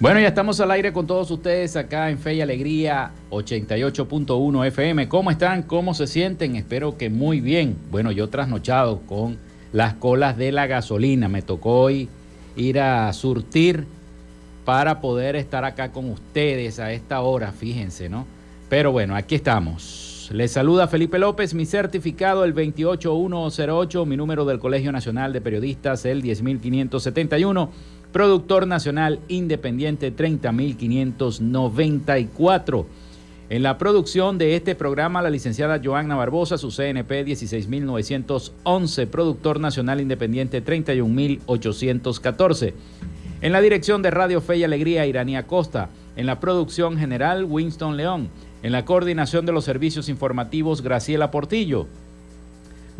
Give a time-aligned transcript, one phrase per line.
[0.00, 5.10] Bueno, ya estamos al aire con todos ustedes acá en Fe y Alegría 88.1 FM.
[5.10, 5.62] ¿Cómo están?
[5.62, 6.56] ¿Cómo se sienten?
[6.56, 7.76] Espero que muy bien.
[7.90, 9.36] Bueno, yo trasnochado con
[9.74, 11.28] las colas de la gasolina.
[11.28, 12.08] Me tocó hoy
[12.56, 13.84] ir a surtir
[14.64, 18.26] para poder estar acá con ustedes a esta hora, fíjense, ¿no?
[18.70, 20.30] Pero bueno, aquí estamos.
[20.32, 26.06] Les saluda Felipe López, mi certificado el 28108, mi número del Colegio Nacional de Periodistas
[26.06, 27.70] el 10571
[28.12, 32.84] productor nacional independiente 30.594.
[33.50, 40.00] En la producción de este programa, la licenciada Joanna Barbosa, su CNP 16.911, productor nacional
[40.00, 42.74] independiente 31.814.
[43.40, 45.90] En la dirección de Radio Fe y Alegría, Iranía Costa.
[46.14, 48.28] En la producción general, Winston León.
[48.62, 51.88] En la coordinación de los servicios informativos, Graciela Portillo.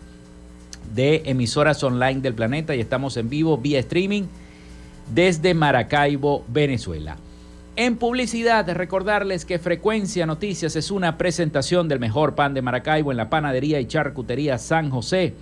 [0.95, 4.25] de emisoras online del planeta y estamos en vivo vía streaming
[5.13, 7.17] desde Maracaibo, Venezuela.
[7.77, 13.17] En publicidad, recordarles que Frecuencia Noticias es una presentación del mejor pan de Maracaibo en
[13.17, 15.35] la panadería y charcutería San José.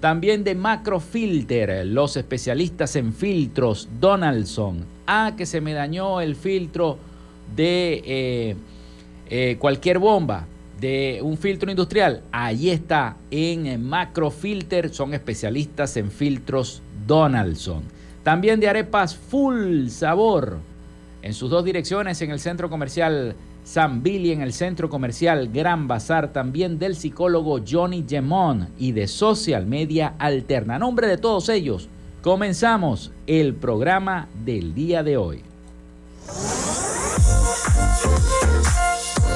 [0.00, 4.86] También de Macrofilter, los especialistas en filtros Donaldson.
[5.06, 6.98] Ah, que se me dañó el filtro
[7.54, 8.56] de eh,
[9.28, 10.46] eh, cualquier bomba,
[10.80, 12.22] de un filtro industrial.
[12.32, 17.95] Ahí está, en Macrofilter, son especialistas en filtros Donaldson.
[18.26, 20.58] También de arepas full sabor
[21.22, 25.86] en sus dos direcciones, en el centro comercial San Billy, en el centro comercial Gran
[25.86, 30.74] Bazar, también del psicólogo Johnny Gemón y de Social Media Alterna.
[30.74, 31.88] A nombre de todos ellos,
[32.20, 35.42] comenzamos el programa del día de hoy.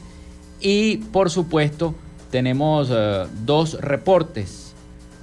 [0.60, 1.94] Y por supuesto,
[2.30, 4.74] tenemos eh, dos reportes,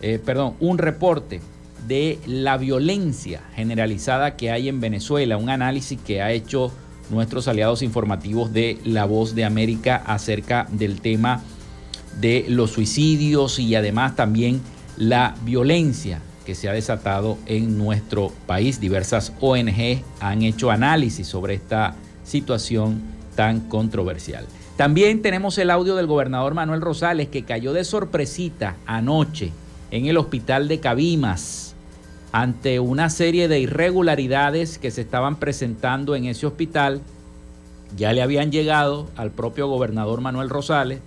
[0.02, 1.42] eh, perdón, un reporte
[1.88, 6.72] de la violencia generalizada que hay en Venezuela, un análisis que ha hecho
[7.10, 11.42] nuestros aliados informativos de La Voz de América acerca del tema
[12.20, 14.62] de los suicidios y además también
[14.98, 18.80] la violencia que se ha desatado en nuestro país.
[18.80, 23.02] Diversas ONG han hecho análisis sobre esta situación
[23.36, 24.46] tan controversial.
[24.78, 29.52] También tenemos el audio del gobernador Manuel Rosales que cayó de sorpresita anoche
[29.92, 31.75] en el hospital de Cabimas
[32.36, 37.00] ante una serie de irregularidades que se estaban presentando en ese hospital.
[37.96, 41.00] Ya le habían llegado al propio gobernador Manuel Rosales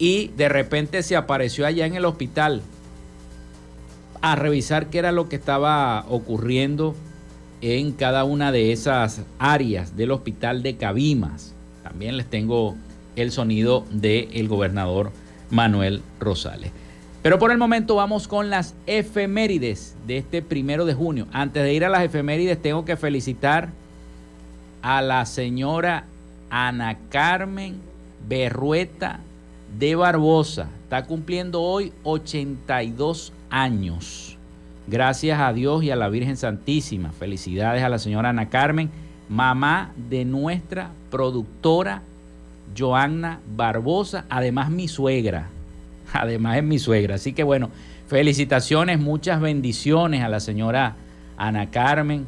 [0.00, 2.62] y de repente se apareció allá en el hospital
[4.22, 6.96] a revisar qué era lo que estaba ocurriendo
[7.60, 11.54] en cada una de esas áreas del hospital de Cabimas.
[11.84, 12.74] También les tengo
[13.14, 15.12] el sonido del gobernador
[15.48, 16.72] Manuel Rosales.
[17.22, 21.26] Pero por el momento vamos con las efemérides de este primero de junio.
[21.32, 23.68] Antes de ir a las efemérides, tengo que felicitar
[24.80, 26.04] a la señora
[26.48, 27.76] Ana Carmen
[28.26, 29.20] Berrueta
[29.78, 30.68] de Barbosa.
[30.84, 34.38] Está cumpliendo hoy 82 años.
[34.86, 37.12] Gracias a Dios y a la Virgen Santísima.
[37.12, 38.90] Felicidades a la señora Ana Carmen,
[39.28, 42.02] mamá de nuestra productora
[42.76, 45.48] Joanna Barbosa, además mi suegra.
[46.12, 47.16] Además es mi suegra.
[47.16, 47.70] Así que bueno,
[48.06, 50.96] felicitaciones, muchas bendiciones a la señora
[51.36, 52.26] Ana Carmen.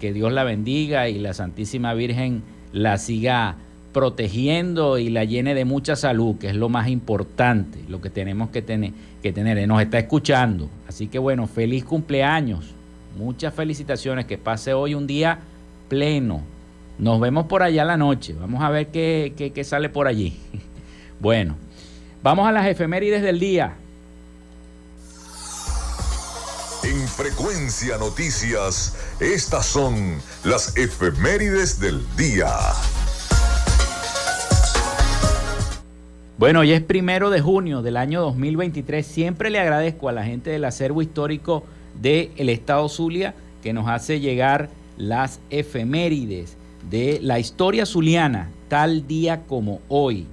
[0.00, 3.56] Que Dios la bendiga y la Santísima Virgen la siga
[3.92, 8.50] protegiendo y la llene de mucha salud, que es lo más importante, lo que tenemos
[8.50, 8.92] que tener.
[9.22, 9.66] Que tener.
[9.66, 10.68] Nos está escuchando.
[10.86, 12.74] Así que bueno, feliz cumpleaños.
[13.16, 14.26] Muchas felicitaciones.
[14.26, 15.38] Que pase hoy un día
[15.88, 16.42] pleno.
[16.98, 18.34] Nos vemos por allá la noche.
[18.38, 20.36] Vamos a ver qué, qué, qué sale por allí.
[21.20, 21.63] Bueno.
[22.24, 23.74] Vamos a las efemérides del día.
[27.14, 32.48] Frecuencia Noticias, estas son las efemérides del día.
[36.38, 39.06] Bueno, hoy es primero de junio del año 2023.
[39.06, 41.62] Siempre le agradezco a la gente del acervo histórico
[42.00, 46.56] del Estado Zulia que nos hace llegar las efemérides
[46.88, 50.26] de la historia zuliana, tal día como hoy,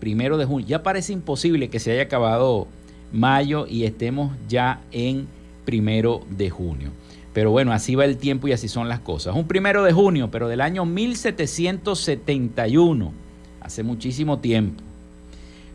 [0.00, 0.66] primero de junio.
[0.66, 2.66] Ya parece imposible que se haya acabado
[3.12, 5.28] mayo y estemos ya en
[5.64, 6.90] primero de junio.
[7.32, 9.36] Pero bueno, así va el tiempo y así son las cosas.
[9.36, 13.12] Un primero de junio, pero del año 1771,
[13.60, 14.82] hace muchísimo tiempo.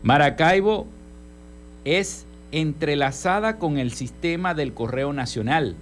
[0.02, 0.86] Maracaibo
[1.84, 5.74] es entrelazada con el sistema del Correo Nacional.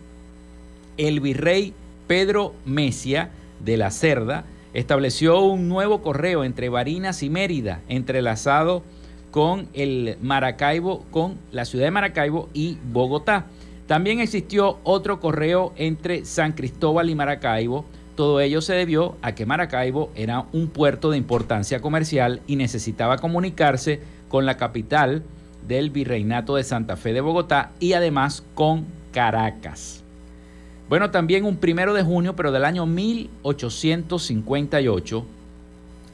[0.96, 1.74] El virrey
[2.06, 3.30] Pedro Mesia
[3.64, 8.82] de la Cerda estableció un nuevo correo entre Barinas y Mérida, entrelazado
[9.30, 13.46] con el Maracaibo, con la ciudad de Maracaibo y Bogotá.
[13.86, 17.84] También existió otro correo entre San Cristóbal y Maracaibo.
[18.16, 23.18] Todo ello se debió a que Maracaibo era un puerto de importancia comercial y necesitaba
[23.18, 25.22] comunicarse con la capital
[25.66, 30.03] del Virreinato de Santa Fe de Bogotá y además con Caracas.
[30.88, 35.24] Bueno, también un primero de junio, pero del año 1858,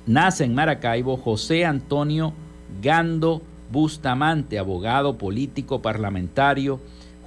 [0.07, 2.33] nace en Maracaibo José Antonio
[2.81, 6.81] Gando Bustamante, abogado, político, parlamentario,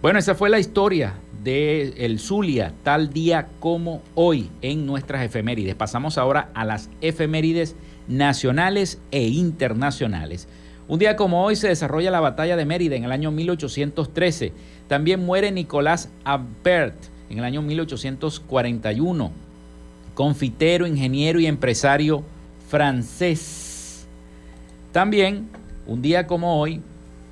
[0.00, 5.74] Bueno, esa fue la historia de el Zulia, tal día como hoy en nuestras efemérides.
[5.74, 7.74] Pasamos ahora a las efemérides
[8.06, 10.48] nacionales e internacionales.
[10.88, 14.52] Un día como hoy se desarrolla la batalla de Mérida en el año 1813.
[14.86, 16.96] También muere Nicolás Ampert
[17.28, 19.30] en el año 1841,
[20.18, 22.24] confitero, ingeniero y empresario
[22.68, 24.08] francés.
[24.90, 25.46] También,
[25.86, 26.80] un día como hoy,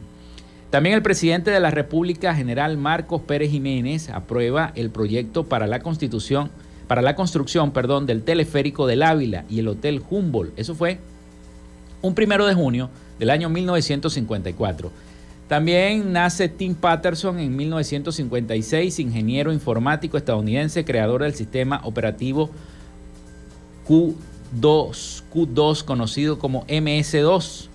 [0.69, 5.79] También el presidente de la República, general Marcos Pérez Jiménez, aprueba el proyecto para la
[5.79, 6.51] constitución,
[6.87, 10.57] para la construcción, perdón, del teleférico del Ávila y el Hotel Humboldt.
[10.57, 10.99] Eso fue
[12.05, 14.91] un primero de junio del año 1954.
[15.47, 22.49] También nace Tim Patterson en 1956, ingeniero informático estadounidense, creador del sistema operativo
[23.87, 27.67] Q2, Q2 conocido como MS2.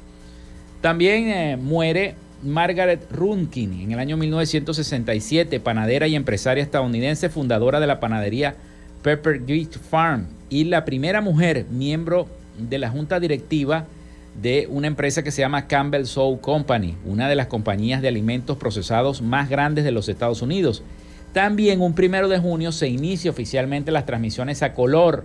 [0.81, 7.87] También eh, muere Margaret Runkin en el año 1967, panadera y empresaria estadounidense, fundadora de
[7.87, 8.57] la panadería
[9.03, 9.43] Pepper
[9.91, 12.27] Farm y la primera mujer miembro
[12.59, 13.87] de la junta directiva
[14.35, 18.57] de una empresa que se llama Campbell Soul Company, una de las compañías de alimentos
[18.57, 20.83] procesados más grandes de los Estados Unidos.
[21.33, 25.25] También un primero de junio se inicia oficialmente las transmisiones a color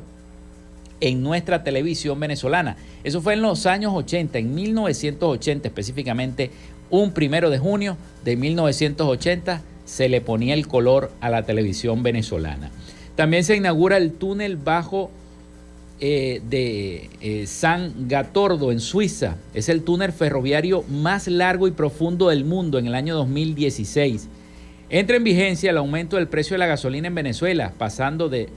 [0.99, 2.77] en nuestra televisión venezolana.
[3.03, 6.51] Eso fue en los años 80, en 1980 específicamente,
[6.89, 12.71] un primero de junio de 1980 se le ponía el color a la televisión venezolana.
[13.15, 15.09] También se inaugura el túnel bajo
[16.07, 19.37] eh, de eh, San Gatordo en Suiza.
[19.55, 24.29] Es el túnel ferroviario más largo y profundo del mundo en el año 2016.
[24.91, 28.49] Entra en vigencia el aumento del precio de la gasolina en Venezuela, pasando de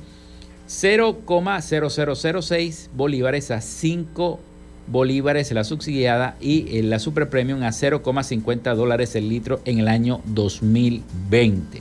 [0.68, 4.40] 0,0006 bolívares a 5
[4.86, 10.20] bolívares la subsidiada y la super premium a 0,50 dólares el litro en el año
[10.26, 11.80] 2020.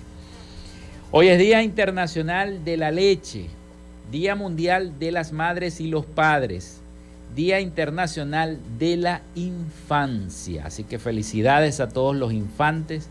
[1.12, 3.57] Hoy es Día Internacional de la Leche,
[4.12, 6.80] Día Mundial de las Madres y los Padres,
[7.36, 10.64] Día Internacional de la Infancia.
[10.66, 13.10] Así que felicidades a todos los infantes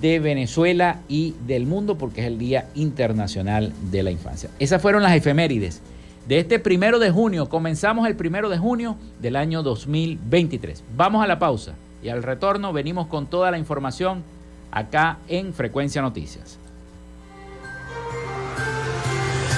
[0.00, 4.50] de Venezuela y del mundo porque es el Día Internacional de la Infancia.
[4.58, 5.80] Esas fueron las efemérides
[6.26, 7.48] de este primero de junio.
[7.48, 10.82] Comenzamos el primero de junio del año 2023.
[10.96, 14.22] Vamos a la pausa y al retorno venimos con toda la información
[14.70, 16.58] acá en Frecuencia Noticias.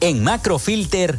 [0.00, 1.18] En Macrofilter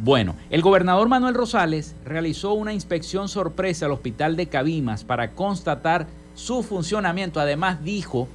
[0.00, 6.08] Bueno, el gobernador Manuel Rosales realizó una inspección sorpresa al hospital de Cabimas para constatar
[6.34, 7.38] su funcionamiento.
[7.38, 8.26] Además dijo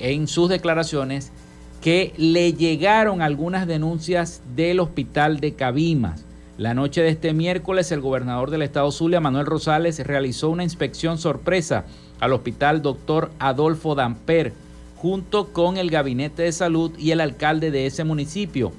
[0.00, 1.30] en sus declaraciones
[1.80, 6.24] que le llegaron algunas denuncias del hospital de Cabimas.
[6.58, 11.16] La noche de este miércoles, el gobernador del estado Zulia, Manuel Rosales, realizó una inspección
[11.16, 11.86] sorpresa
[12.18, 14.52] al hospital doctor Adolfo Damper,
[14.96, 18.72] junto con el gabinete de salud y el alcalde de ese municipio,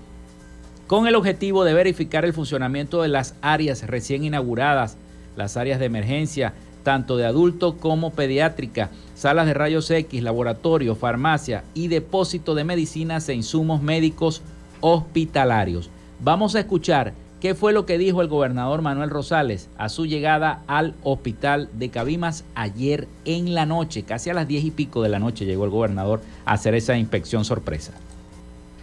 [0.85, 4.97] con el objetivo de verificar el funcionamiento de las áreas recién inauguradas,
[5.35, 6.53] las áreas de emergencia,
[6.83, 13.27] tanto de adulto como pediátrica, salas de rayos X, laboratorio, farmacia y depósito de medicinas
[13.29, 14.41] e insumos médicos
[14.81, 15.89] hospitalarios.
[16.19, 20.61] Vamos a escuchar qué fue lo que dijo el gobernador Manuel Rosales a su llegada
[20.67, 25.09] al hospital de Cabimas ayer en la noche, casi a las diez y pico de
[25.09, 27.93] la noche llegó el gobernador a hacer esa inspección sorpresa.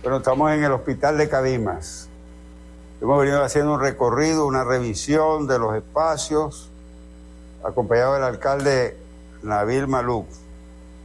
[0.02, 2.08] Bueno, estamos en el hospital de Cabimas.
[3.00, 6.67] Hemos venido haciendo un recorrido, una revisión de los espacios,
[7.64, 8.96] acompañado del alcalde
[9.42, 10.26] Nabil Maluk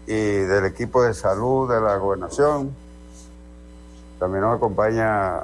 [0.05, 2.75] y del equipo de salud de la gobernación.
[4.19, 5.43] También nos acompaña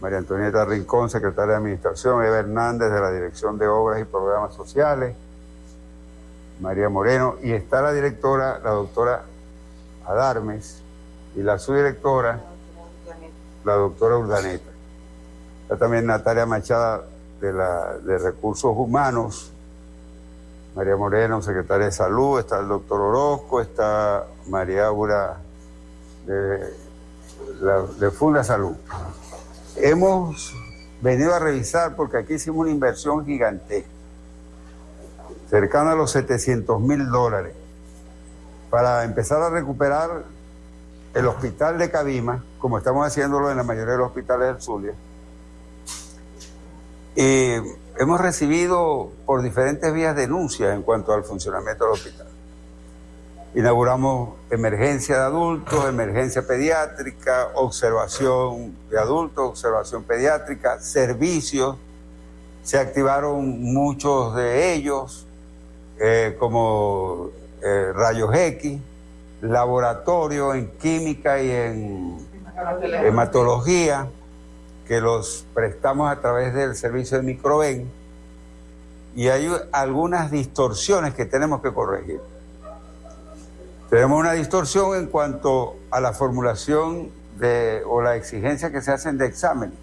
[0.00, 4.54] María Antonieta Rincón, secretaria de Administración, Eva Hernández de la Dirección de Obras y Programas
[4.54, 5.16] Sociales,
[6.60, 9.22] María Moreno, y está la directora, la doctora
[10.06, 10.82] Adarmes,
[11.34, 12.40] y la subdirectora,
[13.64, 14.70] la doctora Urdaneta.
[15.62, 17.04] Está también Natalia Machada
[17.40, 19.52] de, la, de Recursos Humanos,
[20.78, 25.38] María Moreno, secretaria de Salud, está el doctor Orozco, está María Aura
[26.24, 26.72] de,
[27.98, 28.76] de Funda Salud.
[29.74, 30.54] Hemos
[31.02, 33.90] venido a revisar porque aquí hicimos una inversión gigantesca,
[35.50, 37.56] cercana a los 700 mil dólares,
[38.70, 40.22] para empezar a recuperar
[41.12, 44.92] el hospital de Cabima, como estamos haciéndolo en la mayoría de los hospitales del Zulia,
[47.20, 47.54] Y
[47.98, 52.28] hemos recibido por diferentes vías denuncias en cuanto al funcionamiento del hospital.
[53.56, 61.76] Inauguramos emergencia de adultos, emergencia pediátrica, observación de adultos, observación pediátrica, servicios.
[62.62, 65.26] Se activaron muchos de ellos,
[65.98, 68.78] eh, como eh, rayos X,
[69.40, 72.28] laboratorio en química y en
[73.04, 74.08] hematología,
[74.88, 77.92] que los prestamos a través del servicio de Microven.
[79.14, 82.20] Y hay algunas distorsiones que tenemos que corregir.
[83.90, 89.18] Tenemos una distorsión en cuanto a la formulación de, o la exigencia que se hacen
[89.18, 89.78] de exámenes.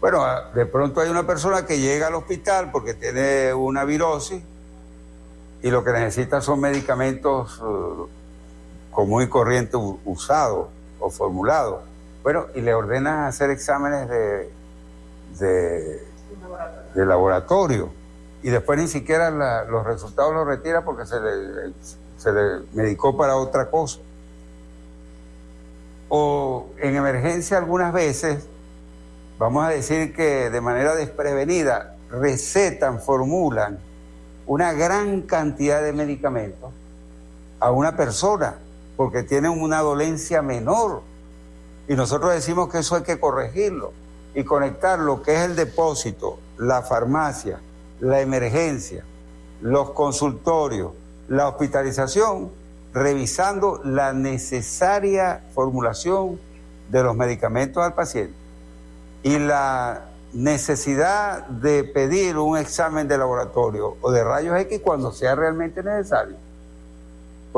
[0.00, 0.24] Bueno,
[0.54, 4.42] de pronto hay una persona que llega al hospital porque tiene una virosis
[5.62, 8.06] y lo que necesita son medicamentos uh,
[8.92, 10.68] común y corriente usados
[11.00, 11.87] o formulados.
[12.28, 14.52] Bueno, y le ordenan hacer exámenes de,
[16.94, 17.88] de, laboratorio.
[18.42, 19.30] y después ni siquiera
[19.64, 21.72] los resultados los retira porque se le
[22.18, 24.00] se le medicó para otra cosa.
[26.10, 28.46] O en emergencia algunas veces,
[29.38, 33.78] vamos a decir que de manera desprevenida, recetan, formulan
[34.46, 36.72] una gran cantidad de medicamentos
[37.58, 38.56] a una persona
[38.98, 41.07] porque tiene una dolencia menor.
[41.88, 43.92] Y nosotros decimos que eso hay que corregirlo
[44.34, 47.60] y conectar lo que es el depósito, la farmacia,
[48.00, 49.04] la emergencia,
[49.62, 50.92] los consultorios,
[51.28, 52.50] la hospitalización
[52.92, 56.38] revisando la necesaria formulación
[56.90, 58.34] de los medicamentos al paciente
[59.22, 65.34] y la necesidad de pedir un examen de laboratorio o de rayos X cuando sea
[65.34, 66.36] realmente necesario.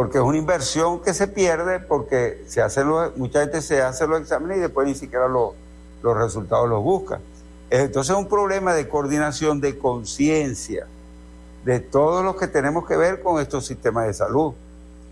[0.00, 2.82] Porque es una inversión que se pierde porque se hace
[3.16, 5.52] mucha gente se hace los exámenes y después ni siquiera los
[6.02, 7.20] resultados los busca.
[7.68, 10.86] Entonces es un problema de coordinación, de conciencia
[11.66, 14.54] de todos los que tenemos que ver con estos sistemas de salud.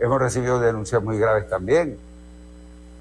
[0.01, 1.98] Hemos recibido denuncias muy graves también,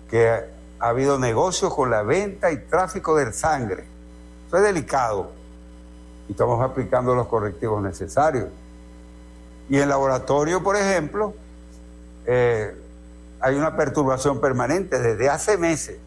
[0.10, 3.86] que ha habido negocios con la venta y tráfico de sangre.
[4.47, 5.32] Eso es delicado
[6.28, 8.50] y estamos aplicando los correctivos necesarios.
[9.69, 11.34] Y en laboratorio, por ejemplo,
[12.28, 12.76] eh,
[13.40, 15.98] hay una perturbación permanente desde hace meses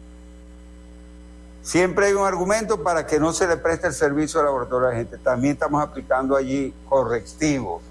[1.61, 4.91] Siempre hay un argumento para que no se le preste el servicio al laboratorio a
[4.91, 5.19] la gente.
[5.19, 7.83] También estamos aplicando allí correctivos.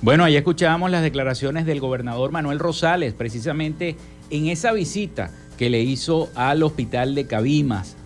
[0.00, 3.96] Bueno, ahí escuchábamos las declaraciones del gobernador Manuel Rosales, precisamente
[4.30, 7.96] en esa visita que le hizo al hospital de Cabimas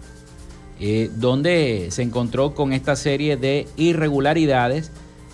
[0.84, 4.90] eh, donde se encontró con esta serie de irregularidades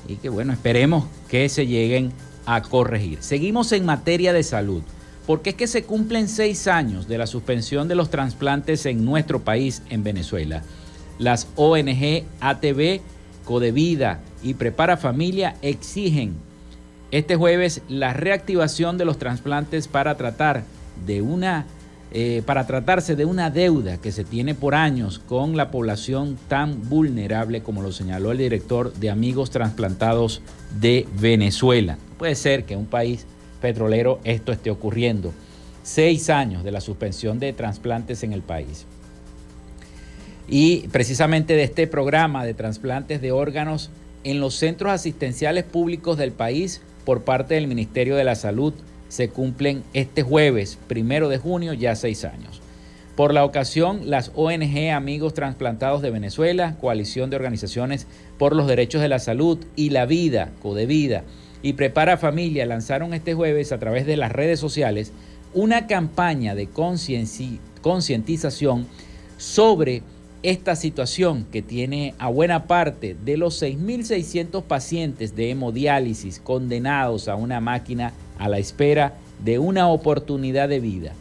[0.06, 2.12] y que bueno, esperemos que se lleguen
[2.44, 3.16] a corregir.
[3.22, 4.82] Seguimos en materia de salud,
[5.26, 9.40] porque es que se cumplen seis años de la suspensión de los trasplantes en nuestro
[9.40, 10.64] país, en Venezuela.
[11.18, 13.00] Las ONG ATV,
[13.46, 16.34] Codevida y Prepara Familia exigen
[17.10, 20.64] este jueves la reactivación de los trasplantes para tratar
[21.06, 21.66] de una
[22.10, 26.88] eh, para tratarse de una deuda que se tiene por años con la población tan
[26.88, 30.40] vulnerable como lo señaló el director de Amigos Transplantados
[30.80, 31.98] de Venezuela.
[32.16, 33.26] Puede ser que en un país
[33.60, 35.34] petrolero esto esté ocurriendo.
[35.82, 38.86] Seis años de la suspensión de trasplantes en el país.
[40.48, 43.90] Y precisamente de este programa de trasplantes de órganos
[44.24, 48.72] en los centros asistenciales públicos del país por parte del Ministerio de la Salud
[49.08, 52.60] se cumplen este jueves, primero de junio, ya seis años.
[53.16, 58.06] Por la ocasión, las ONG Amigos Transplantados de Venezuela, Coalición de Organizaciones
[58.38, 61.24] por los Derechos de la Salud y la Vida, Codevida,
[61.60, 65.10] y Prepara Familia lanzaron este jueves a través de las redes sociales
[65.52, 68.86] una campaña de concientización
[69.36, 70.02] sobre
[70.44, 77.34] esta situación que tiene a buena parte de los 6.600 pacientes de hemodiálisis condenados a
[77.34, 81.12] una máquina a la espera de una oportunidad de vida.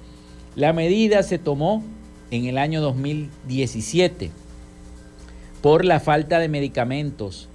[0.55, 1.83] La medida se tomó
[2.31, 4.31] en el año 2017
[5.61, 7.47] por la falta de medicamentos,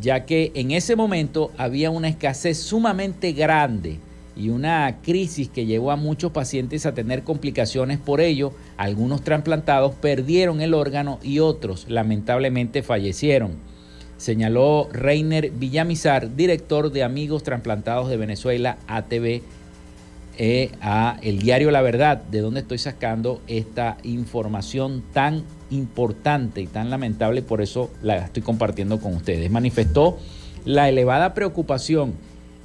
[0.00, 3.98] ya que en ese momento había una escasez sumamente grande
[4.36, 8.52] y una crisis que llevó a muchos pacientes a tener complicaciones por ello.
[8.76, 13.69] Algunos trasplantados perdieron el órgano y otros lamentablemente fallecieron
[14.20, 19.40] señaló Reiner Villamizar, director de Amigos Transplantados de Venezuela, ATV,
[20.36, 26.66] eh, a el diario La Verdad, de donde estoy sacando esta información tan importante y
[26.66, 29.50] tan lamentable, por eso la estoy compartiendo con ustedes.
[29.50, 30.18] Manifestó
[30.66, 32.12] la elevada preocupación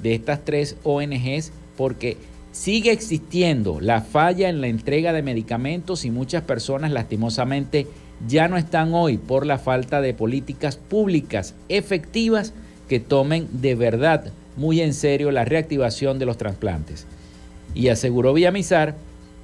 [0.02, 2.18] de estas tres ONGs porque
[2.52, 7.86] sigue existiendo la falla en la entrega de medicamentos y muchas personas lastimosamente
[8.26, 12.52] ya no están hoy por la falta de políticas públicas efectivas
[12.88, 17.06] que tomen de verdad muy en serio la reactivación de los trasplantes.
[17.74, 18.96] Y aseguró Villamizar,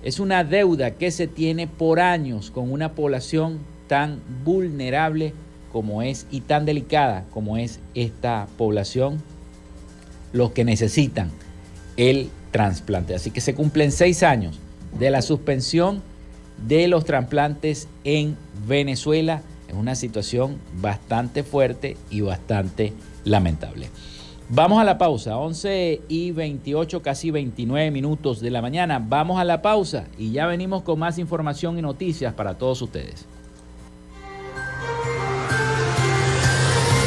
[0.03, 3.59] es una deuda que se tiene por años con una población
[3.89, 5.35] tan vulnerable
[5.71, 9.23] como es y tan delicada como es esta población,
[10.33, 11.31] los que necesitan
[11.97, 13.15] el trasplante.
[13.15, 14.59] Así que se cumplen seis años
[14.99, 16.03] de la suspensión
[16.67, 19.43] de los trasplantes en Venezuela.
[19.69, 22.93] Es una situación bastante fuerte y bastante
[23.25, 23.89] lamentable.
[24.49, 29.03] Vamos a la pausa, 11 y 28, casi 29 minutos de la mañana.
[29.03, 33.25] Vamos a la pausa y ya venimos con más información y noticias para todos ustedes.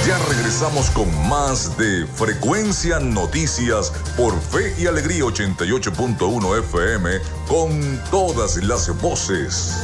[0.08, 7.10] Ya regresamos con más de Frecuencia Noticias por Fe y Alegría 88.1 FM
[7.48, 9.84] con todas las voces.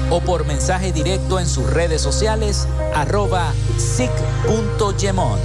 [0.11, 5.39] o por mensaje directo en sus redes sociales arroba sic.gemont.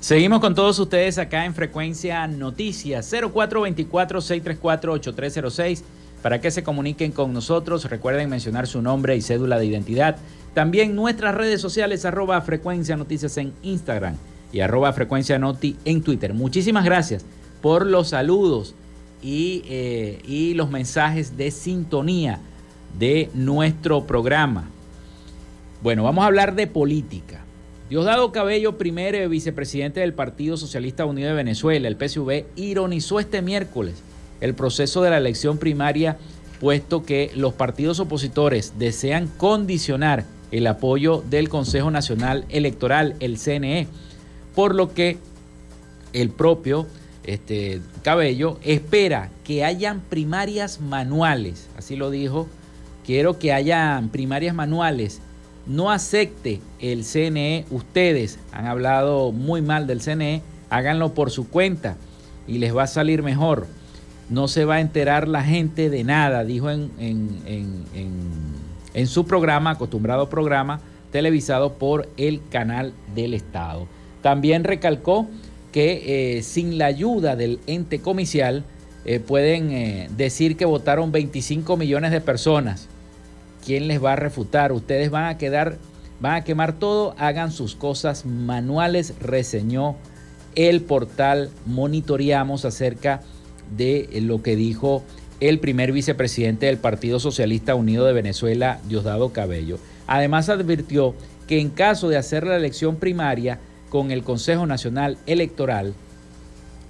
[0.00, 5.82] Seguimos con todos ustedes acá en Frecuencia Noticias 0424-634-8306
[6.22, 7.84] para que se comuniquen con nosotros.
[7.84, 10.16] Recuerden mencionar su nombre y cédula de identidad.
[10.54, 14.16] También nuestras redes sociales, arroba frecuencia noticias en Instagram
[14.52, 16.34] y arroba frecuencia noti en Twitter.
[16.34, 17.24] Muchísimas gracias
[17.62, 18.74] por los saludos
[19.22, 22.40] y, eh, y los mensajes de sintonía
[22.98, 24.68] de nuestro programa.
[25.82, 27.44] Bueno, vamos a hablar de política.
[27.88, 34.02] Diosdado Cabello, primer vicepresidente del Partido Socialista Unido de Venezuela, el PSV, ironizó este miércoles
[34.40, 36.18] el proceso de la elección primaria,
[36.60, 43.86] puesto que los partidos opositores desean condicionar el apoyo del Consejo Nacional Electoral, el CNE,
[44.54, 45.18] por lo que
[46.12, 46.86] el propio
[47.24, 52.48] este, Cabello espera que hayan primarias manuales, así lo dijo,
[53.04, 55.20] quiero que hayan primarias manuales,
[55.66, 61.96] no acepte el CNE, ustedes han hablado muy mal del CNE, háganlo por su cuenta
[62.48, 63.66] y les va a salir mejor.
[64.30, 66.90] No se va a enterar la gente de nada, dijo en,
[68.94, 73.86] en su programa, acostumbrado programa, televisado por el canal del Estado.
[74.22, 75.26] También recalcó
[75.72, 78.64] que eh, sin la ayuda del ente comicial
[79.04, 82.88] eh, pueden eh, decir que votaron 25 millones de personas.
[83.64, 84.72] ¿Quién les va a refutar?
[84.72, 85.78] Ustedes van a quedar,
[86.20, 89.96] van a quemar todo, hagan sus cosas manuales, reseñó
[90.56, 93.39] el portal Monitoreamos acerca de
[93.76, 95.02] lo que dijo
[95.40, 99.78] el primer vicepresidente del Partido Socialista Unido de Venezuela, Diosdado Cabello.
[100.06, 101.14] Además advirtió
[101.46, 103.58] que en caso de hacer la elección primaria,
[103.90, 105.92] con el Consejo Nacional Electoral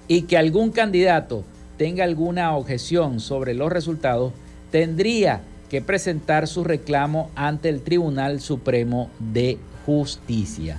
[0.07, 1.45] y que algún candidato
[1.77, 4.33] tenga alguna objeción sobre los resultados,
[4.71, 5.41] tendría
[5.71, 10.79] que presentar su reclamo ante el Tribunal Supremo de Justicia.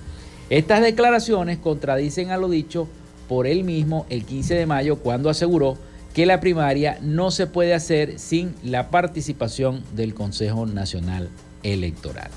[0.49, 2.87] Estas declaraciones contradicen a lo dicho
[3.27, 5.77] por él mismo el 15 de mayo cuando aseguró
[6.13, 11.29] que la primaria no se puede hacer sin la participación del Consejo Nacional
[11.63, 12.29] Electoral.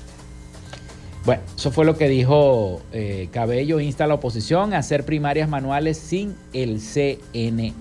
[1.25, 5.49] Bueno, eso fue lo que dijo eh, Cabello, insta a la oposición a hacer primarias
[5.49, 7.73] manuales sin el CNE.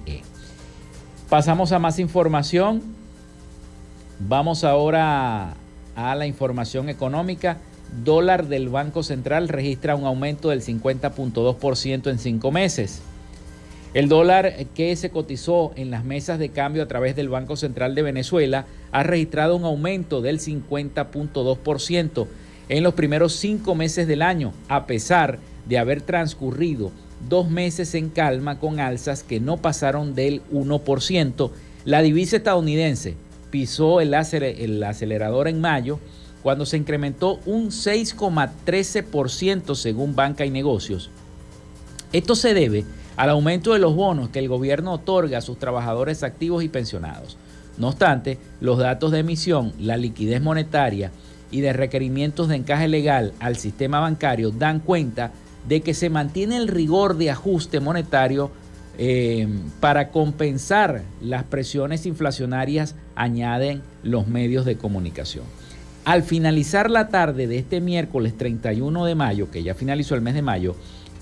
[1.29, 2.83] Pasamos a más información.
[4.19, 5.55] Vamos ahora
[5.95, 7.59] a la información económica.
[8.03, 13.03] Dólar del Banco Central registra un aumento del 50.2% en cinco meses.
[13.95, 17.95] El dólar que se cotizó en las mesas de cambio a través del Banco Central
[17.95, 22.27] de Venezuela ha registrado un aumento del 50.2%
[22.69, 26.91] en los primeros cinco meses del año, a pesar de haber transcurrido
[27.29, 31.53] dos meses en calma con alzas que no pasaron del 1%.
[31.85, 33.15] La divisa estadounidense
[33.51, 36.01] pisó el, acelerador en mayo
[36.43, 41.11] cuando se incrementó un 6,13% según Banca y Negocios.
[42.13, 42.85] Esto se debe
[43.17, 47.37] al aumento de los bonos que el gobierno otorga a sus trabajadores activos y pensionados.
[47.79, 51.11] No obstante, los datos de emisión, la liquidez monetaria
[51.51, 55.33] y de requerimientos de encaje legal al sistema bancario dan cuenta
[55.69, 58.51] de que se mantiene el rigor de ajuste monetario
[58.97, 59.49] eh,
[59.81, 65.45] para compensar las presiones inflacionarias, añaden los medios de comunicación.
[66.05, 70.35] Al finalizar la tarde de este miércoles 31 de mayo, que ya finalizó el mes
[70.35, 70.77] de mayo,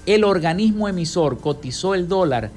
[0.06, 2.50] el organismo emisor cotizó el dólar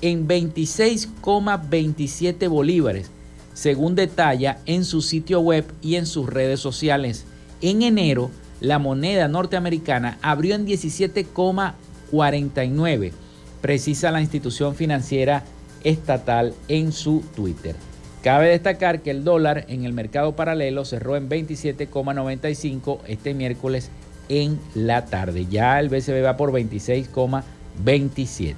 [0.00, 3.10] en 26,27 bolívares,
[3.54, 7.24] según detalla en su sitio web y en sus redes sociales.
[7.60, 8.30] En enero,
[8.60, 13.12] la moneda norteamericana abrió en 17,49,
[13.60, 15.44] precisa la institución financiera
[15.84, 17.76] estatal en su Twitter.
[18.22, 23.92] Cabe destacar que el dólar en el mercado paralelo cerró en 27,95 este miércoles
[24.28, 25.46] en la tarde.
[25.50, 28.54] Ya el BCB va por 26,27.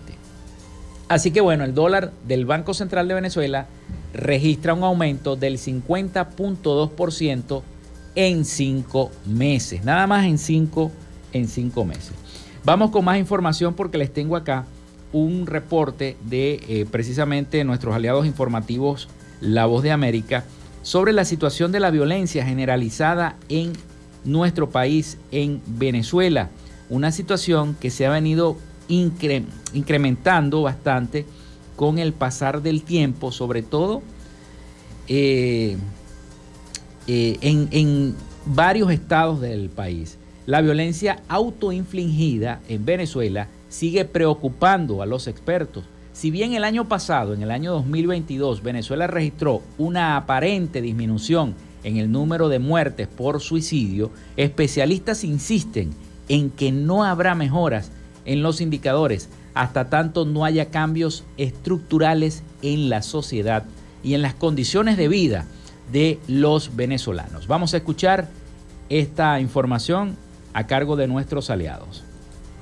[1.08, 3.66] Así que bueno, el dólar del Banco Central de Venezuela
[4.12, 7.62] registra un aumento del 50.2%
[8.14, 9.84] en cinco meses.
[9.84, 10.92] Nada más en cinco,
[11.32, 12.12] en cinco meses.
[12.64, 14.66] Vamos con más información porque les tengo acá
[15.12, 19.08] un reporte de eh, precisamente nuestros aliados informativos
[19.40, 20.44] La Voz de América
[20.82, 23.72] sobre la situación de la violencia generalizada en
[24.24, 26.50] nuestro país, en Venezuela.
[26.88, 28.56] Una situación que se ha venido
[28.88, 31.24] incrementando bastante
[31.76, 34.02] con el pasar del tiempo, sobre todo
[35.08, 35.76] eh,
[37.06, 38.14] eh, en,
[38.46, 40.18] varios estados del país.
[40.46, 45.84] La violencia autoinfligida en Venezuela sigue preocupando a los expertos.
[46.12, 51.54] Si bien el año pasado, en el año 2022, Venezuela registró una aparente disminución
[51.84, 55.90] en el número de muertes por suicidio, especialistas insisten
[56.28, 57.90] en que no habrá mejoras
[58.24, 63.64] en los indicadores hasta tanto no haya cambios estructurales en la sociedad
[64.02, 65.46] y en las condiciones de vida
[65.92, 67.46] de los venezolanos.
[67.46, 68.28] Vamos a escuchar
[68.88, 70.16] esta información
[70.52, 72.04] a cargo de nuestros aliados.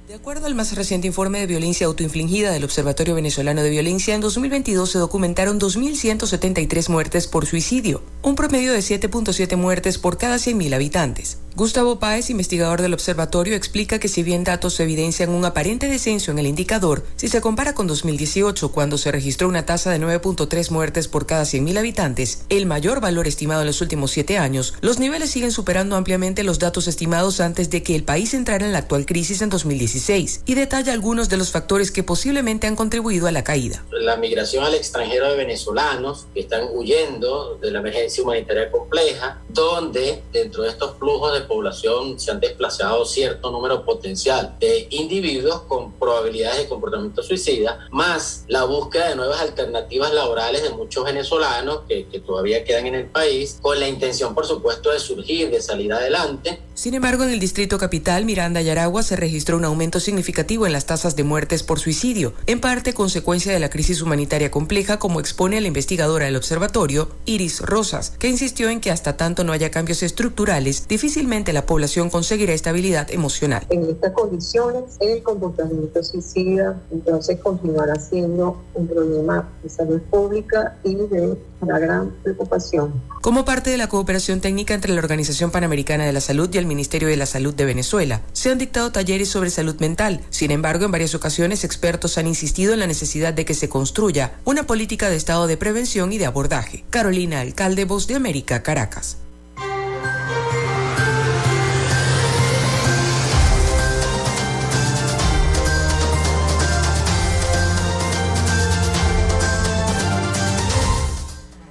[0.09, 4.23] De acuerdo al más reciente informe de violencia autoinfligida del Observatorio Venezolano de Violencia, en
[4.23, 10.75] 2022 se documentaron 2.173 muertes por suicidio, un promedio de 7.7 muertes por cada 100.000
[10.75, 11.37] habitantes.
[11.59, 16.39] Gustavo Páez, investigador del observatorio, explica que si bien datos evidencian un aparente descenso en
[16.39, 21.09] el indicador, si se compara con 2018, cuando se registró una tasa de 9.3 muertes
[21.09, 25.31] por cada 100.000 habitantes, el mayor valor estimado en los últimos siete años, los niveles
[25.31, 29.05] siguen superando ampliamente los datos estimados antes de que el país entrara en la actual
[29.05, 33.43] crisis en 2016, y detalla algunos de los factores que posiblemente han contribuido a la
[33.43, 33.85] caída.
[33.91, 40.23] La migración al extranjero de venezolanos que están huyendo de la emergencia humanitaria compleja, donde
[40.33, 45.93] dentro de estos flujos de población se han desplazado cierto número potencial de individuos con
[45.93, 52.07] probabilidades de comportamiento suicida, más la búsqueda de nuevas alternativas laborales de muchos venezolanos que,
[52.07, 55.93] que todavía quedan en el país, con la intención, por supuesto, de surgir, de salir
[55.93, 56.61] adelante.
[56.75, 60.73] Sin embargo, en el distrito capital, Miranda y Aragua, se registró un aumento significativo en
[60.73, 65.19] las tasas de muertes por suicidio, en parte consecuencia de la crisis humanitaria compleja, como
[65.19, 69.71] expone la investigadora del observatorio, Iris Rosas, que insistió en que hasta tanto no haya
[69.71, 73.67] cambios estructurales, difícilmente la población conseguirá estabilidad emocional.
[73.71, 80.95] En estas condiciones, el comportamiento suicida entonces continuará siendo un problema de salud pública y
[80.95, 82.93] de una gran preocupación.
[83.21, 86.67] Como parte de la cooperación técnica entre la Organización Panamericana de la Salud y el
[86.67, 90.21] Ministerio de la Salud de Venezuela, se han dictado talleres sobre salud mental.
[90.31, 94.39] Sin embargo, en varias ocasiones expertos han insistido en la necesidad de que se construya
[94.45, 96.85] una política de estado de prevención y de abordaje.
[96.91, 99.19] Carolina Alcalde, Voz de América, Caracas.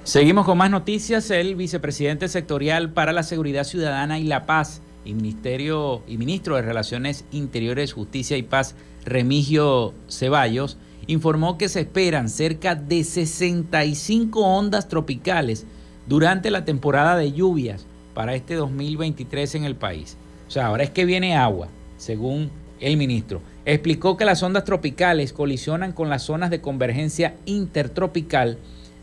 [0.08, 1.30] Seguimos con más noticias.
[1.30, 6.62] El vicepresidente sectorial para la Seguridad Ciudadana y la Paz y, Ministerio, y ministro de
[6.62, 10.78] Relaciones Interiores, Justicia y Paz, Remigio Ceballos,
[11.08, 15.66] informó que se esperan cerca de 65 ondas tropicales
[16.06, 17.84] durante la temporada de lluvias
[18.14, 20.16] para este 2023 en el país.
[20.46, 22.50] O sea, ahora es que viene agua, según
[22.80, 23.42] el ministro.
[23.66, 28.56] Explicó que las ondas tropicales colisionan con las zonas de convergencia intertropical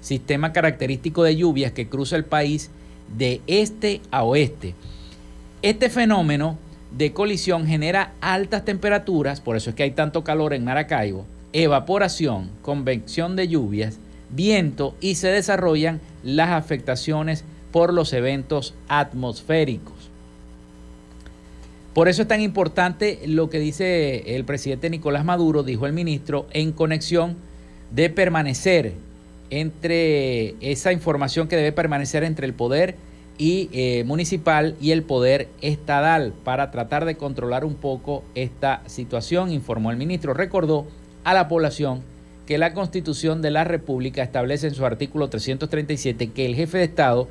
[0.05, 2.69] sistema característico de lluvias que cruza el país
[3.17, 4.75] de este a oeste.
[5.63, 6.59] Este fenómeno
[6.95, 12.51] de colisión genera altas temperaturas, por eso es que hay tanto calor en Maracaibo, evaporación,
[12.61, 13.97] convección de lluvias,
[14.29, 20.11] viento y se desarrollan las afectaciones por los eventos atmosféricos.
[21.95, 26.45] Por eso es tan importante lo que dice el presidente Nicolás Maduro, dijo el ministro,
[26.51, 27.37] en conexión
[27.89, 28.93] de permanecer
[29.49, 32.95] entre esa información que debe permanecer entre el poder
[33.37, 39.51] y, eh, municipal y el poder estatal para tratar de controlar un poco esta situación,
[39.51, 40.33] informó el ministro.
[40.33, 40.87] Recordó
[41.23, 42.01] a la población
[42.45, 46.83] que la Constitución de la República establece en su artículo 337 que el jefe de
[46.85, 47.27] Estado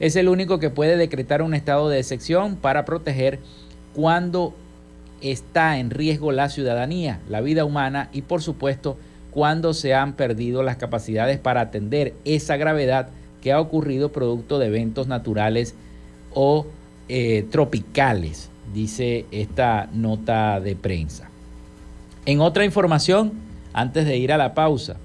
[0.00, 3.40] es el único que puede decretar un estado de excepción para proteger
[3.94, 4.54] cuando
[5.20, 8.96] está en riesgo la ciudadanía, la vida humana y por supuesto
[9.30, 13.10] cuando se han perdido las capacidades para atender esa gravedad
[13.42, 15.74] que ha ocurrido producto de eventos naturales
[16.34, 16.66] o
[17.08, 21.30] eh, tropicales, dice esta nota de prensa.
[22.26, 23.32] En otra información,
[23.72, 24.96] antes de ir a la pausa,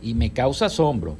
[0.00, 1.16] y me causa asombro,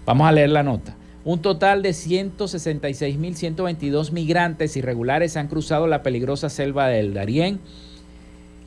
[0.05, 0.95] Vamos a leer la nota.
[1.25, 7.61] Un total de 166.122 migrantes irregulares han cruzado la peligrosa selva del Darién,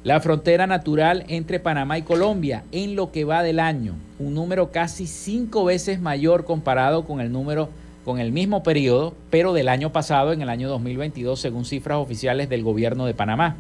[0.04, 3.96] la frontera natural entre Panamá y Colombia, en lo que va del año.
[4.20, 7.70] Un número casi cinco veces mayor comparado con el número
[8.06, 12.50] con el mismo periodo, pero del año pasado, en el año 2022, según cifras oficiales
[12.50, 13.58] del gobierno de Panamá.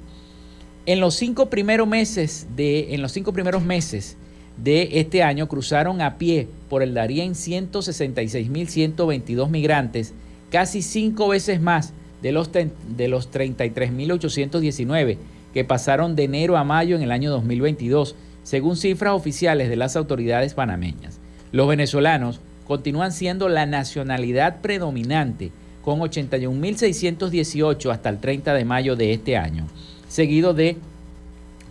[0.86, 4.16] En los cinco primeros meses de, en los cinco primeros meses
[4.56, 10.12] de este año cruzaron a pie por el Darién 166.122 migrantes
[10.50, 11.92] casi cinco veces más
[12.22, 15.18] de los, de los 33.819
[15.54, 19.94] que pasaron de enero a mayo en el año 2022, según cifras oficiales de las
[19.96, 21.20] autoridades panameñas.
[21.52, 22.40] Los venezolanos
[22.70, 25.50] continúan siendo la nacionalidad predominante,
[25.82, 29.66] con 81.618 hasta el 30 de mayo de este año,
[30.06, 30.76] seguido de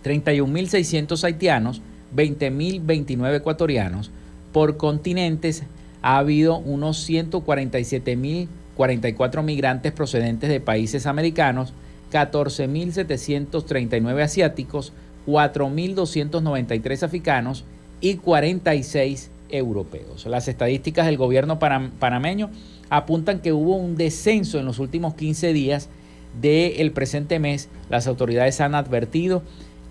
[0.04, 1.80] 31.600 haitianos,
[2.14, 4.10] 20.029 ecuatorianos.
[4.52, 5.62] Por continentes
[6.02, 11.72] ha habido unos 147.044 migrantes procedentes de países americanos,
[12.12, 14.92] 14.739 asiáticos,
[15.26, 17.64] 4.293 africanos
[18.02, 20.26] y 46 europeos.
[20.26, 22.50] Las estadísticas del gobierno panameño
[22.88, 25.88] apuntan que hubo un descenso en los últimos 15 días
[26.40, 27.68] del presente mes.
[27.88, 29.42] Las autoridades han advertido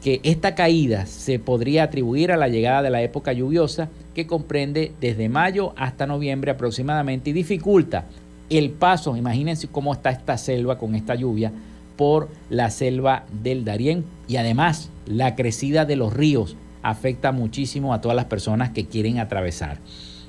[0.03, 4.93] que esta caída se podría atribuir a la llegada de la época lluviosa que comprende
[5.01, 8.05] desde mayo hasta noviembre aproximadamente y dificulta
[8.49, 11.51] el paso, imagínense cómo está esta selva con esta lluvia,
[11.95, 18.02] por la selva del Darién y además la crecida de los ríos afecta muchísimo a
[18.02, 19.80] todas las personas que quieren atravesar.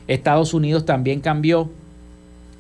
[0.09, 1.70] Estados Unidos también cambió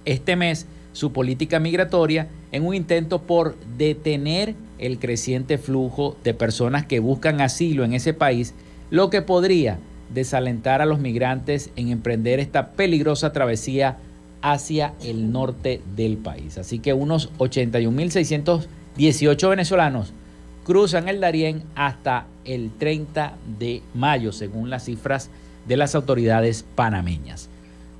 [0.04, 6.86] este mes su política migratoria en un intento por detener el creciente flujo de personas
[6.86, 8.54] que buscan asilo en ese país,
[8.90, 9.78] lo que podría
[10.12, 13.98] desalentar a los migrantes en emprender esta peligrosa travesía
[14.42, 16.58] hacia el norte del país.
[16.58, 20.12] Así que unos 81.618 venezolanos
[20.70, 25.28] cruzan el Darién hasta el 30 de mayo, según las cifras
[25.66, 27.48] de las autoridades panameñas.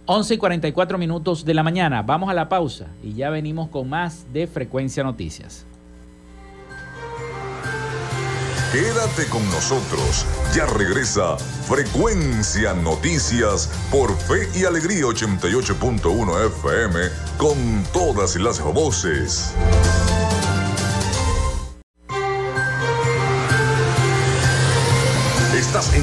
[0.07, 3.89] 11 y 44 minutos de la mañana, vamos a la pausa y ya venimos con
[3.89, 5.67] más de Frecuencia Noticias.
[8.71, 17.01] Quédate con nosotros, ya regresa Frecuencia Noticias por Fe y Alegría 88.1 FM
[17.37, 19.57] con todas las voces.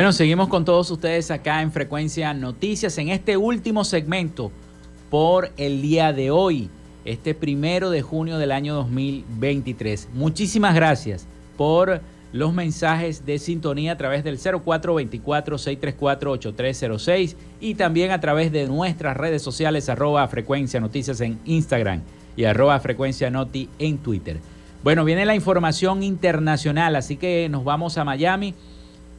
[0.00, 4.50] Bueno, seguimos con todos ustedes acá en Frecuencia Noticias en este último segmento
[5.10, 6.70] por el día de hoy,
[7.04, 10.08] este primero de junio del año 2023.
[10.14, 11.26] Muchísimas gracias
[11.58, 12.00] por
[12.32, 19.42] los mensajes de sintonía a través del 0424-634-8306 y también a través de nuestras redes
[19.42, 22.00] sociales arroba frecuencia noticias en Instagram
[22.38, 24.38] y arroba frecuencia noti en Twitter.
[24.82, 28.54] Bueno, viene la información internacional, así que nos vamos a Miami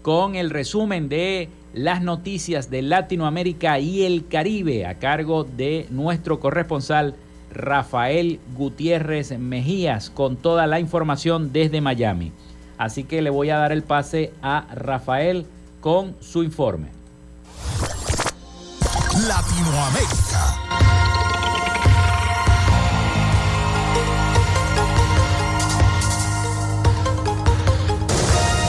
[0.02, 6.39] con el resumen de las noticias de Latinoamérica y el Caribe a cargo de nuestro
[6.39, 7.16] corresponsal
[7.54, 12.32] Rafael Gutiérrez Mejías con toda la información desde Miami.
[12.78, 15.45] Así que le voy a dar el pase a Rafael
[15.82, 16.89] con su informe.
[19.28, 20.70] Latinoamérica.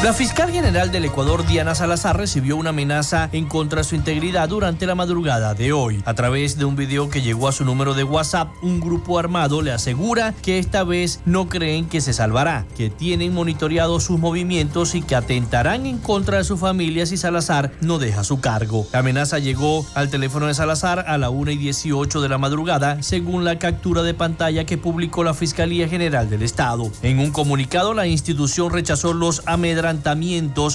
[0.02, 4.48] La fiscal general del Ecuador, Diana Salazar, recibió una amenaza en contra de su integridad
[4.48, 6.02] durante la madrugada de hoy.
[6.04, 9.62] A través de un video que llegó a su número de WhatsApp, un grupo armado
[9.62, 14.96] le asegura que esta vez no creen que se salvará, que tienen monitoreado sus movimientos
[14.96, 18.88] y que atentarán en contra de su familia si Salazar no deja su cargo.
[18.92, 23.00] La amenaza llegó al teléfono de Salazar a la 1 y 18 de la madrugada,
[23.04, 26.90] según la captura de pantalla que publicó la Fiscalía General del Estado.
[27.02, 29.91] En un comunicado, la institución rechazó los amedrentamientos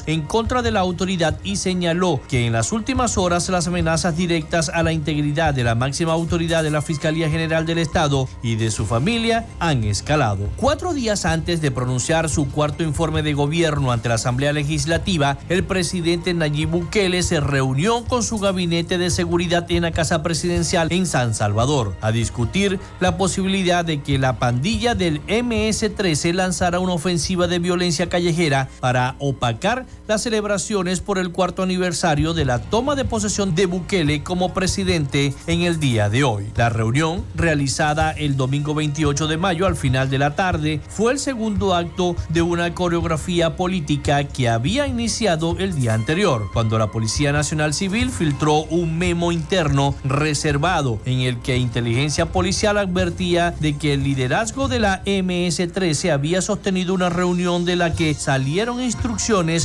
[0.05, 4.70] en contra de la autoridad y señaló que en las últimas horas las amenazas directas
[4.70, 8.70] a la integridad de la máxima autoridad de la Fiscalía General del Estado y de
[8.70, 10.49] su familia han escalado.
[10.55, 15.63] Cuatro días antes de pronunciar su cuarto informe de gobierno ante la Asamblea Legislativa, el
[15.63, 21.05] presidente Nayib Bukele se reunió con su gabinete de seguridad en la Casa Presidencial en
[21.05, 27.47] San Salvador a discutir la posibilidad de que la pandilla del MS-13 lanzara una ofensiva
[27.47, 33.05] de violencia callejera para opacar las celebraciones por el cuarto aniversario de la toma de
[33.05, 36.51] posesión de Bukele como presidente en el día de hoy.
[36.55, 41.20] La reunión, realizada el domingo 28 de mayo al final de la tarde, fue el
[41.20, 47.32] segundo acto de una coreografía política que había iniciado el día anterior, cuando la Policía
[47.32, 53.93] Nacional Civil filtró un memo interno reservado en el que inteligencia policial advertía de que
[53.93, 58.97] el liderazgo de la MS-13 había sostenido una reunión de la que salieron instrucciones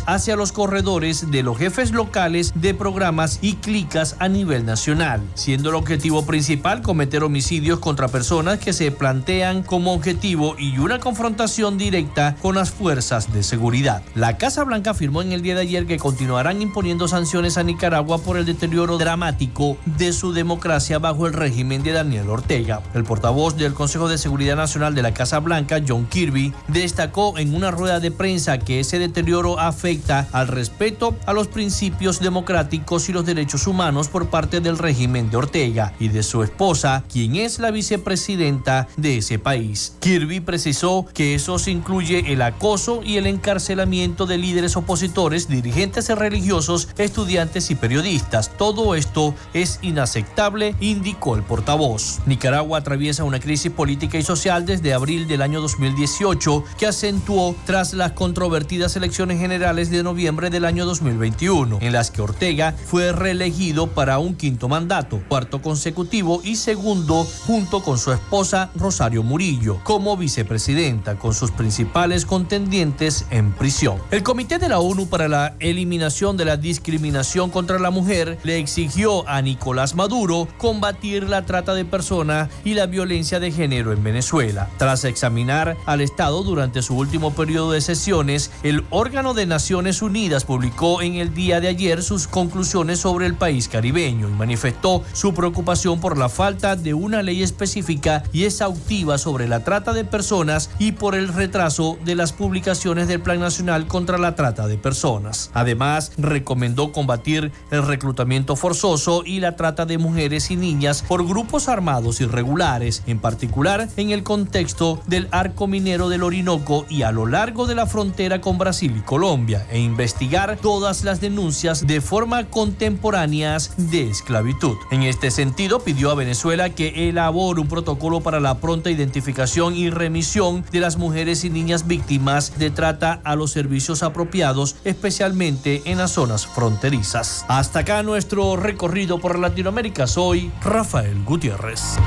[0.06, 5.68] hacia los corredores de los jefes locales de programas y clicas a nivel nacional, siendo
[5.68, 11.78] el objetivo principal cometer homicidios contra personas que se plantean como objetivo y una confrontación
[11.78, 14.02] directa con las fuerzas de seguridad.
[14.14, 18.18] La Casa Blanca afirmó en el día de ayer que continuarán imponiendo sanciones a Nicaragua
[18.18, 22.82] por el deterioro dramático de su democracia bajo el régimen de Daniel Ortega.
[22.94, 27.54] El portavoz del Consejo de Seguridad Nacional de la Casa Blanca, John Kirby, destacó en
[27.54, 29.21] una rueda de prensa que ese deterioro
[29.58, 35.30] afecta al respeto a los principios democráticos y los derechos humanos por parte del régimen
[35.30, 39.96] de Ortega y de su esposa, quien es la vicepresidenta de ese país.
[40.00, 46.08] Kirby precisó que eso se incluye el acoso y el encarcelamiento de líderes opositores, dirigentes
[46.08, 48.50] religiosos, estudiantes y periodistas.
[48.56, 52.18] Todo esto es inaceptable, indicó el portavoz.
[52.26, 57.94] Nicaragua atraviesa una crisis política y social desde abril del año 2018 que acentuó tras
[57.94, 63.88] las controvertidas elecciones generales de noviembre del año 2021, en las que Ortega fue reelegido
[63.88, 70.16] para un quinto mandato, cuarto consecutivo y segundo junto con su esposa Rosario Murillo como
[70.16, 73.98] vicepresidenta, con sus principales contendientes en prisión.
[74.10, 78.58] El Comité de la ONU para la Eliminación de la Discriminación contra la Mujer le
[78.58, 84.02] exigió a Nicolás Maduro combatir la trata de personas y la violencia de género en
[84.02, 84.70] Venezuela.
[84.78, 90.44] Tras examinar al Estado durante su último periodo de sesiones, el órgano de Naciones Unidas
[90.44, 95.32] publicó en el día de ayer sus conclusiones sobre el país caribeño y manifestó su
[95.32, 100.70] preocupación por la falta de una ley específica y exhaustiva sobre la trata de personas
[100.78, 105.50] y por el retraso de las publicaciones del Plan Nacional contra la Trata de Personas.
[105.54, 111.68] Además, recomendó combatir el reclutamiento forzoso y la trata de mujeres y niñas por grupos
[111.68, 117.26] armados irregulares, en particular en el contexto del arco minero del Orinoco y a lo
[117.26, 122.44] largo de la frontera con Brasil y Colombia, e investigar todas las denuncias de forma
[122.50, 124.76] contemporáneas de esclavitud.
[124.90, 129.90] En este sentido, pidió a Venezuela que elabore un protocolo para la pronta identificación y
[129.90, 135.98] remisión de las mujeres y niñas víctimas de trata a los servicios apropiados, especialmente en
[135.98, 137.44] las zonas fronterizas.
[137.48, 140.06] Hasta acá nuestro recorrido por Latinoamérica.
[140.06, 141.98] Soy Rafael Gutiérrez.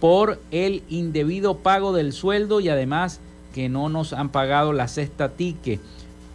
[0.00, 3.20] por el indebido pago del sueldo y además
[3.54, 5.80] que no nos han pagado la cesta tique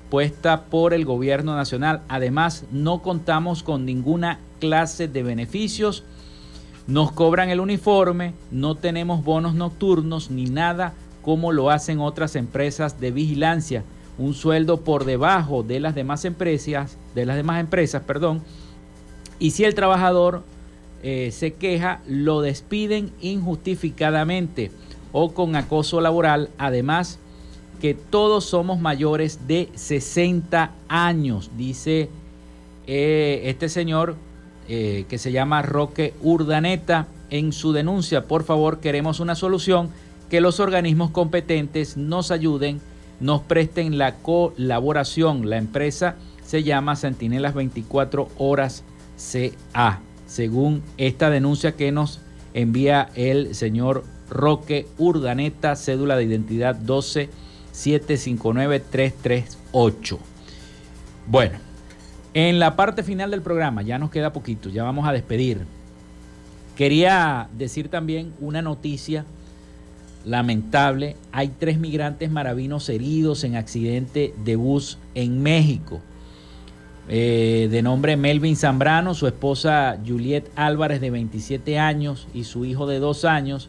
[0.09, 2.01] puesta por el gobierno nacional.
[2.09, 6.03] Además, no contamos con ninguna clase de beneficios.
[6.85, 12.99] Nos cobran el uniforme, no tenemos bonos nocturnos ni nada como lo hacen otras empresas
[12.99, 13.83] de vigilancia.
[14.17, 18.41] Un sueldo por debajo de las demás empresas, de las demás empresas, perdón,
[19.41, 20.43] y si el trabajador
[21.01, 24.69] eh, se queja, lo despiden injustificadamente
[25.11, 26.51] o con acoso laboral.
[26.59, 27.17] Además,
[27.81, 32.09] que todos somos mayores de 60 años, dice
[32.85, 34.15] eh, este señor
[34.69, 37.07] eh, que se llama Roque Urdaneta.
[37.31, 39.89] En su denuncia, por favor, queremos una solución,
[40.29, 42.79] que los organismos competentes nos ayuden,
[43.19, 45.49] nos presten la colaboración.
[45.49, 46.15] La empresa
[46.45, 48.83] se llama Centinelas 24 Horas
[49.73, 52.21] CA, según esta denuncia que nos
[52.53, 57.29] envía el señor Roque Urdaneta, cédula de identidad 12
[57.71, 60.19] 338.
[61.27, 61.59] Bueno,
[62.33, 65.65] en la parte final del programa, ya nos queda poquito, ya vamos a despedir.
[66.75, 69.25] Quería decir también una noticia
[70.25, 71.15] lamentable.
[71.31, 76.01] Hay tres migrantes maravinos heridos en accidente de bus en México.
[77.13, 82.87] Eh, de nombre Melvin Zambrano, su esposa Juliet Álvarez de 27 años y su hijo
[82.87, 83.67] de 2 años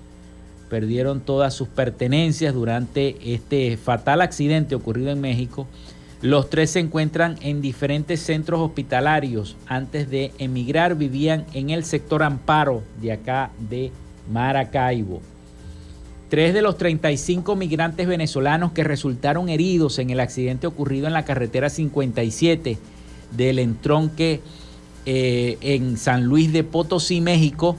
[0.70, 5.66] perdieron todas sus pertenencias durante este fatal accidente ocurrido en México.
[6.20, 9.56] Los tres se encuentran en diferentes centros hospitalarios.
[9.66, 13.90] Antes de emigrar vivían en el sector Amparo de acá de
[14.30, 15.20] Maracaibo.
[16.28, 21.24] Tres de los 35 migrantes venezolanos que resultaron heridos en el accidente ocurrido en la
[21.24, 22.78] carretera 57
[23.36, 24.40] del entronque
[25.06, 27.76] eh, en San Luis de Potosí, México,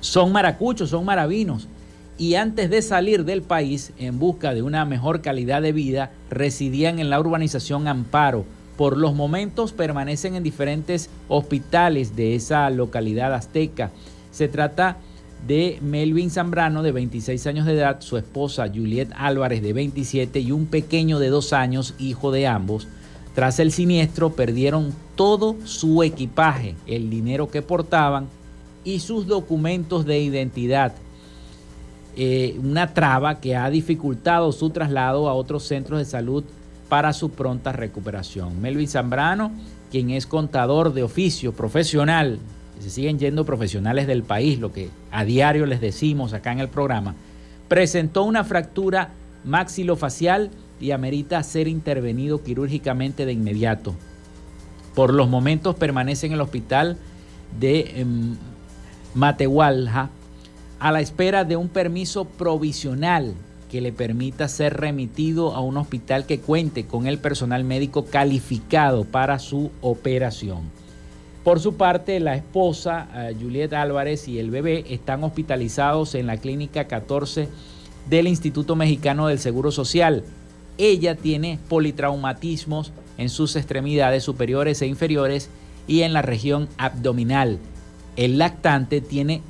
[0.00, 1.68] son maracuchos, son maravinos
[2.16, 6.98] y antes de salir del país en busca de una mejor calidad de vida, residían
[6.98, 8.44] en la urbanización Amparo.
[8.76, 13.90] Por los momentos permanecen en diferentes hospitales de esa localidad azteca.
[14.30, 14.98] Se trata
[15.46, 20.52] de Melvin Zambrano, de 26 años de edad, su esposa Juliet Álvarez, de 27, y
[20.52, 22.88] un pequeño de 2 años, hijo de ambos.
[23.34, 28.28] Tras el siniestro perdieron todo su equipaje, el dinero que portaban
[28.84, 30.94] y sus documentos de identidad.
[32.16, 36.44] Eh, una traba que ha dificultado su traslado a otros centros de salud
[36.88, 38.60] para su pronta recuperación.
[38.60, 39.50] Melvin Zambrano,
[39.90, 42.38] quien es contador de oficio profesional,
[42.78, 46.68] se siguen yendo profesionales del país, lo que a diario les decimos acá en el
[46.68, 47.14] programa,
[47.66, 49.10] presentó una fractura
[49.44, 50.50] maxilofacial
[50.80, 53.94] y amerita ser intervenido quirúrgicamente de inmediato.
[54.94, 56.98] Por los momentos permanece en el hospital
[57.58, 58.36] de em,
[59.14, 60.10] Matehualja
[60.78, 63.34] a la espera de un permiso provisional
[63.70, 69.04] que le permita ser remitido a un hospital que cuente con el personal médico calificado
[69.04, 70.70] para su operación.
[71.42, 76.38] Por su parte, la esposa, eh, Juliet Álvarez, y el bebé están hospitalizados en la
[76.38, 77.48] clínica 14
[78.08, 80.24] del Instituto Mexicano del Seguro Social.
[80.78, 85.50] Ella tiene politraumatismos en sus extremidades superiores e inferiores
[85.86, 87.58] y en la región abdominal.
[88.16, 89.42] El lactante tiene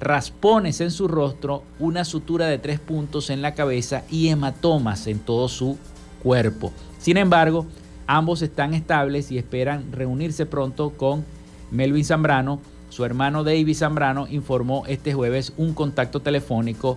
[0.00, 5.18] raspones en su rostro, una sutura de tres puntos en la cabeza y hematomas en
[5.18, 5.78] todo su
[6.22, 6.72] cuerpo.
[6.98, 7.66] Sin embargo,
[8.06, 11.24] ambos están estables y esperan reunirse pronto con
[11.70, 12.60] Melvin Zambrano.
[12.88, 16.96] Su hermano David Zambrano informó este jueves un contacto telefónico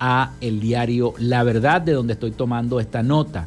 [0.00, 3.46] a el diario La Verdad, de donde estoy tomando esta nota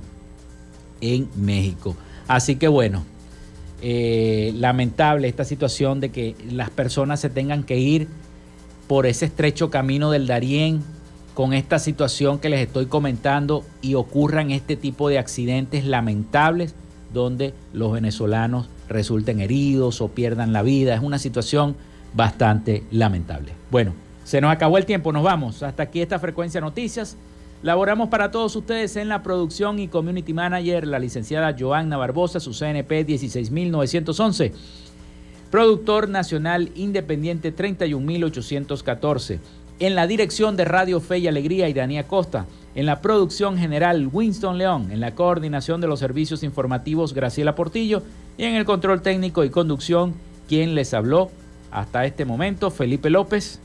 [1.02, 1.96] en México.
[2.28, 3.04] Así que bueno,
[3.82, 8.08] eh, lamentable esta situación de que las personas se tengan que ir
[8.88, 10.82] por ese estrecho camino del Darién
[11.34, 16.76] con esta situación que les estoy comentando y ocurran este tipo de accidentes lamentables
[17.14, 20.94] donde los venezolanos resulten heridos o pierdan la vida.
[20.94, 21.76] Es una situación
[22.14, 23.54] bastante lamentable.
[23.70, 23.94] Bueno,
[24.32, 25.62] se nos acabó el tiempo, nos vamos.
[25.62, 27.18] Hasta aquí esta frecuencia noticias.
[27.64, 32.54] Laboramos para todos ustedes en la producción y community manager, la licenciada Joanna Barbosa, su
[32.54, 34.54] CNP 16911
[35.50, 39.42] productor nacional independiente 31814.
[39.80, 42.46] En la dirección de Radio Fe y Alegría, Iranía Costa.
[42.74, 44.92] En la producción general, Winston León.
[44.94, 48.02] En la coordinación de los servicios informativos, Graciela Portillo.
[48.38, 50.14] Y en el control técnico y conducción,
[50.48, 51.32] quien les habló
[51.70, 53.60] hasta este momento, Felipe López.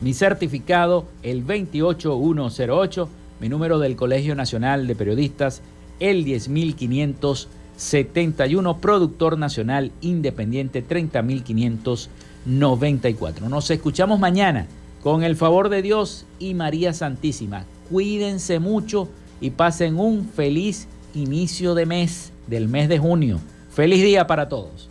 [0.00, 3.08] Mi certificado, el 28108.
[3.40, 5.62] Mi número del Colegio Nacional de Periodistas,
[6.00, 7.48] el 10500.
[7.78, 13.48] 71, productor nacional independiente 30.594.
[13.48, 14.66] Nos escuchamos mañana
[15.02, 17.66] con el favor de Dios y María Santísima.
[17.88, 19.08] Cuídense mucho
[19.40, 23.38] y pasen un feliz inicio de mes, del mes de junio.
[23.70, 24.90] Feliz día para todos.